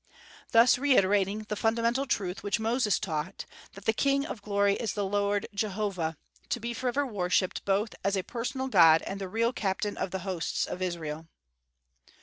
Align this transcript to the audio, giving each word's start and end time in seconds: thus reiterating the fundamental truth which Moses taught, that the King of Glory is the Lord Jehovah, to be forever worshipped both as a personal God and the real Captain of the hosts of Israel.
thus 0.51 0.79
reiterating 0.79 1.45
the 1.47 1.55
fundamental 1.55 2.07
truth 2.07 2.41
which 2.41 2.59
Moses 2.59 2.97
taught, 2.97 3.45
that 3.73 3.85
the 3.85 3.93
King 3.93 4.25
of 4.25 4.41
Glory 4.41 4.73
is 4.73 4.93
the 4.93 5.05
Lord 5.05 5.45
Jehovah, 5.53 6.17
to 6.49 6.59
be 6.59 6.73
forever 6.73 7.05
worshipped 7.05 7.63
both 7.65 7.93
as 8.03 8.15
a 8.15 8.23
personal 8.23 8.67
God 8.67 9.03
and 9.03 9.21
the 9.21 9.29
real 9.29 9.53
Captain 9.53 9.95
of 9.97 10.09
the 10.09 10.19
hosts 10.25 10.65
of 10.65 10.81
Israel. 10.81 11.27